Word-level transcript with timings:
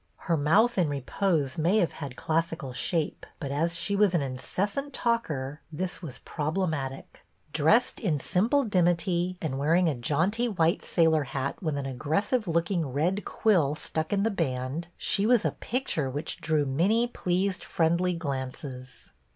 Her 0.25 0.35
mouth 0.35 0.79
in 0.79 0.89
rej^ose 0.89 1.59
may 1.59 1.77
have 1.77 1.91
had 1.91 2.15
classical 2.15 2.73
shape, 2.73 3.23
but, 3.39 3.51
as 3.51 3.75
she 3.75 3.95
was 3.95 4.15
an 4.15 4.21
incessant 4.23 4.93
talker, 4.93 5.61
this 5.71 6.01
was 6.01 6.17
problematic. 6.25 7.23
Dressed 7.53 7.99
in 7.99 8.19
simple 8.19 8.61
I 8.61 8.63
4 8.63 8.69
BETTY 8.69 8.79
BAIRD 8.81 8.85
dimity, 8.97 9.37
and 9.43 9.59
wearing 9.59 9.87
a 9.87 9.93
jaunty 9.93 10.47
white 10.47 10.83
sailor 10.83 11.25
hat 11.25 11.61
with 11.61 11.77
an 11.77 11.85
aggressive 11.85 12.47
looking 12.47 12.87
red 12.87 13.25
quill 13.25 13.75
stuck 13.75 14.11
in 14.11 14.23
the 14.23 14.31
band, 14.31 14.87
she 14.97 15.27
was 15.27 15.45
a 15.45 15.51
picture 15.51 16.09
which 16.09 16.41
drew 16.41 16.65
many 16.65 17.05
pleased, 17.05 17.63
friendly 17.63 18.13
glances. 18.13 19.11